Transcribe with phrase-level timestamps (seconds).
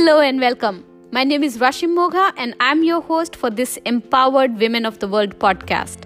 [0.00, 0.82] Hello and welcome.
[1.12, 5.06] My name is Rashim Mogha, and I'm your host for this Empowered Women of the
[5.06, 6.04] World podcast,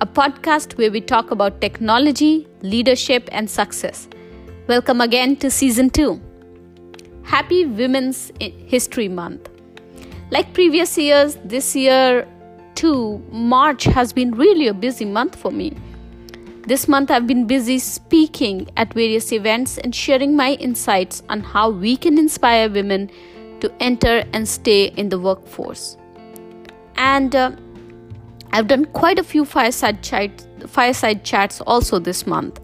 [0.00, 4.08] a podcast where we talk about technology, leadership, and success.
[4.68, 6.18] Welcome again to season two.
[7.22, 9.50] Happy Women's History Month.
[10.30, 12.26] Like previous years, this year
[12.74, 15.76] too, March has been really a busy month for me.
[16.70, 21.70] This month, I've been busy speaking at various events and sharing my insights on how
[21.70, 23.10] we can inspire women
[23.58, 25.96] to enter and stay in the workforce.
[26.94, 27.56] And uh,
[28.52, 32.60] I've done quite a few fireside, chat, fireside chats also this month.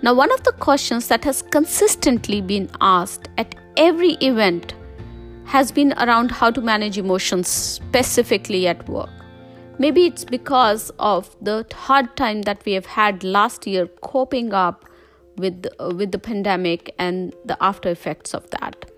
[0.00, 4.74] Now, one of the questions that has consistently been asked at every event
[5.44, 9.10] has been around how to manage emotions specifically at work.
[9.78, 14.84] Maybe it's because of the hard time that we have had last year coping up
[15.36, 18.90] with uh, with the pandemic and the after effects of that.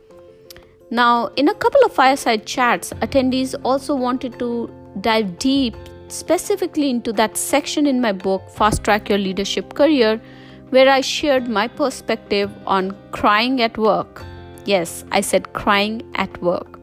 [0.90, 5.74] Now, in a couple of fireside chats, attendees also wanted to dive deep
[6.08, 10.20] specifically into that section in my book Fast Track Your Leadership Career
[10.70, 14.24] where I shared my perspective on crying at work.
[14.64, 16.78] Yes, I said crying at work.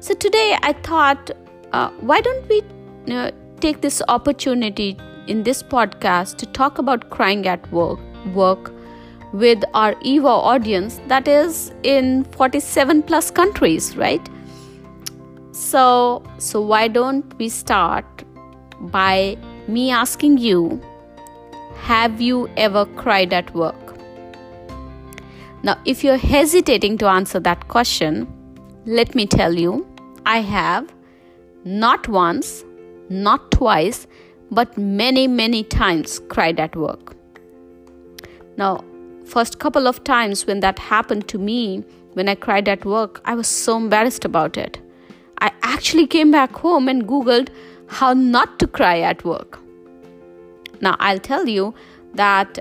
[0.00, 1.30] So today I thought,
[1.72, 2.62] uh, why don't we
[3.10, 7.98] uh, take this opportunity in this podcast to talk about crying at work
[8.34, 8.72] work
[9.32, 14.28] with our eWOW audience that is in 47 plus countries right?
[15.52, 18.24] So so why don't we start
[18.80, 19.36] by
[19.68, 20.80] me asking you
[21.76, 23.96] have you ever cried at work?
[25.62, 28.26] Now if you're hesitating to answer that question
[28.84, 29.86] let me tell you
[30.26, 30.92] i have
[31.64, 32.64] not once
[33.12, 34.06] not twice,
[34.50, 37.16] but many, many times cried at work.
[38.56, 38.84] Now,
[39.24, 43.34] first couple of times when that happened to me, when I cried at work, I
[43.34, 44.78] was so embarrassed about it.
[45.40, 47.48] I actually came back home and Googled
[47.88, 49.58] how not to cry at work.
[50.80, 51.74] Now, I'll tell you
[52.14, 52.58] that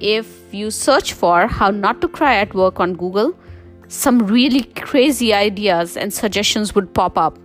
[0.00, 3.34] if you search for how not to cry at work on Google,
[3.88, 7.38] some really crazy ideas and suggestions would pop up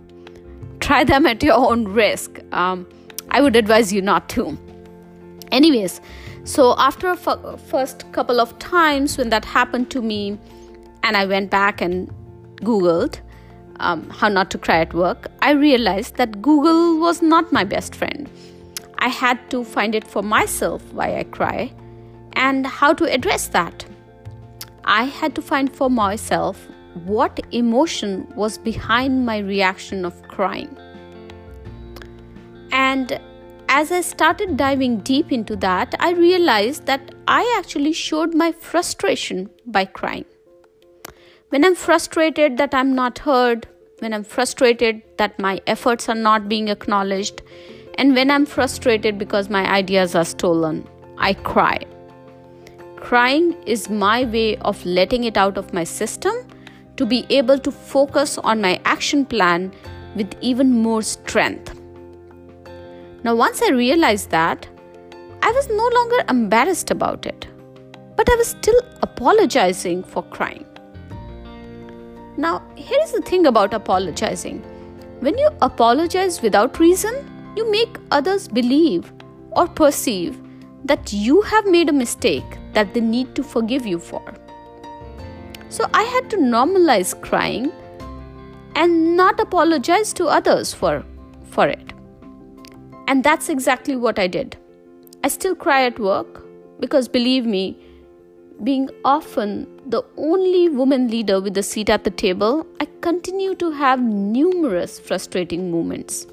[0.82, 2.40] try them at your own risk.
[2.52, 2.86] Um,
[3.30, 4.58] I would advise you not to.
[5.50, 6.00] Anyways,
[6.44, 10.38] so after a f- first couple of times when that happened to me,
[11.02, 12.10] and I went back and
[12.56, 13.20] Googled
[13.80, 17.94] um, how not to cry at work, I realized that Google was not my best
[17.94, 18.28] friend.
[18.98, 21.72] I had to find it for myself why I cry
[22.34, 23.84] and how to address that.
[24.84, 26.68] I had to find for myself
[27.04, 30.76] what emotion was behind my reaction of crying.
[32.70, 33.20] And
[33.68, 39.48] as I started diving deep into that, I realized that I actually showed my frustration
[39.66, 40.26] by crying.
[41.48, 43.66] When I'm frustrated that I'm not heard,
[44.00, 47.42] when I'm frustrated that my efforts are not being acknowledged,
[47.96, 50.86] and when I'm frustrated because my ideas are stolen,
[51.18, 51.78] I cry.
[52.96, 56.34] Crying is my way of letting it out of my system
[56.96, 59.72] to be able to focus on my action plan
[60.14, 61.74] with even more strength.
[63.24, 64.68] Now, once I realized that,
[65.42, 67.46] I was no longer embarrassed about it,
[68.16, 70.66] but I was still apologizing for crying.
[72.36, 74.62] Now, here is the thing about apologizing
[75.22, 77.14] when you apologize without reason,
[77.56, 79.12] you make others believe
[79.52, 80.36] or perceive
[80.84, 84.34] that you have made a mistake that they need to forgive you for.
[85.72, 87.72] So I had to normalize crying
[88.76, 91.02] and not apologize to others for,
[91.48, 91.94] for it.
[93.08, 94.58] And that's exactly what I did.
[95.24, 96.44] I still cry at work
[96.78, 97.78] because believe me,
[98.62, 103.70] being often the only woman leader with a seat at the table, I continue to
[103.70, 106.26] have numerous frustrating moments.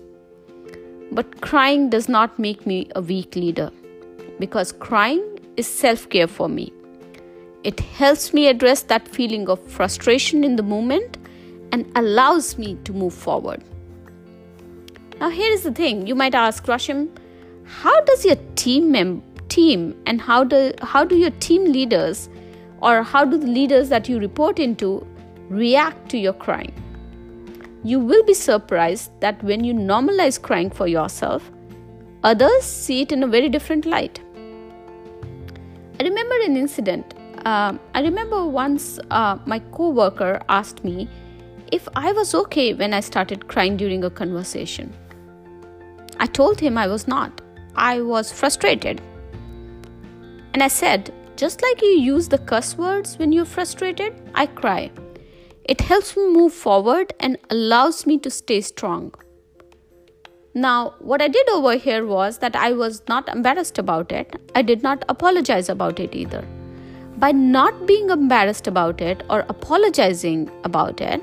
[1.14, 3.72] But crying does not make me a weak leader
[4.38, 6.74] because crying is self care for me.
[7.70, 11.20] It helps me address that feeling of frustration in the moment
[11.72, 13.64] and allows me to move forward.
[15.20, 17.10] Now, here is the thing you might ask, Rashim,
[17.66, 22.28] how does your team mem- team and how do, how do your team leaders
[22.82, 25.06] or how do the leaders that you report into
[25.50, 26.74] react to your crying?
[27.84, 31.52] You will be surprised that when you normalize crying for yourself,
[32.24, 34.20] others see it in a very different light.
[36.00, 37.14] I remember an incident
[37.46, 41.10] uh, I remember once uh, my coworker asked me
[41.72, 44.94] if I was okay when I started crying during a conversation.
[46.20, 47.42] I told him I was not.
[47.76, 49.02] I was frustrated.
[50.54, 54.92] And I said, just like you use the cuss words when you're frustrated, I cry.
[55.64, 59.14] It helps me move forward and allows me to stay strong.
[60.56, 64.36] Now, what I did over here was that I was not embarrassed about it.
[64.56, 66.44] I did not apologize about it either.
[67.20, 71.22] By not being embarrassed about it or apologizing about it,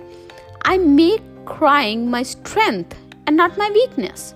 [0.66, 2.94] I make crying my strength
[3.26, 4.34] and not my weakness.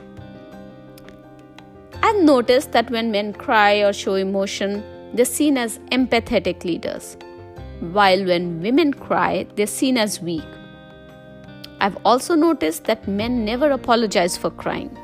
[2.02, 7.18] I've noticed that when men cry or show emotion, they're seen as empathetic leaders,
[7.80, 10.48] while when women cry, they're seen as weak.
[11.78, 14.96] I've also noticed that men never apologize for crying,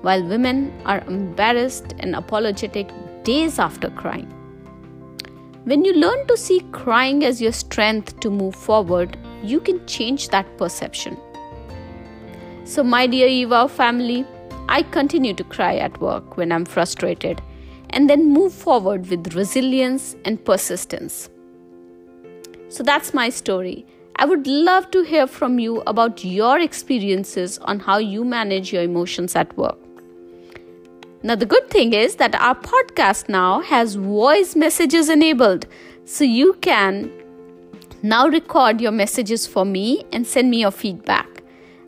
[0.00, 2.90] while women are embarrassed and apologetic
[3.22, 4.41] days after crying.
[5.64, 10.28] When you learn to see crying as your strength to move forward, you can change
[10.30, 11.16] that perception.
[12.64, 14.26] So, my dear eWOW family,
[14.68, 17.40] I continue to cry at work when I'm frustrated
[17.90, 21.30] and then move forward with resilience and persistence.
[22.68, 23.86] So, that's my story.
[24.16, 28.82] I would love to hear from you about your experiences on how you manage your
[28.82, 29.81] emotions at work.
[31.24, 35.66] Now, the good thing is that our podcast now has voice messages enabled,
[36.04, 37.12] so you can
[38.02, 41.44] now record your messages for me and send me your feedback.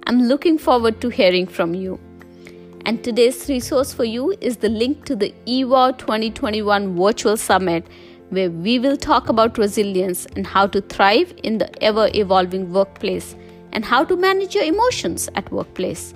[0.06, 1.98] I'm looking forward to hearing from you.
[2.86, 7.88] And today's resource for you is the link to the eWOW 2021 Virtual Summit
[8.30, 13.34] where we will talk about resilience and how to thrive in the ever evolving workplace
[13.72, 16.14] and how to manage your emotions at workplace.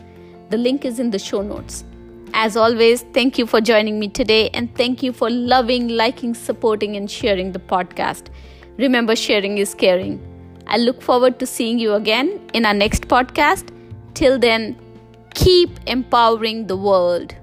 [0.51, 1.85] The link is in the show notes.
[2.41, 6.95] As always, thank you for joining me today and thank you for loving, liking, supporting,
[6.97, 8.29] and sharing the podcast.
[8.77, 10.21] Remember, sharing is caring.
[10.69, 13.75] I look forward to seeing you again in our next podcast.
[14.15, 14.77] Till then,
[15.35, 17.35] keep empowering the world.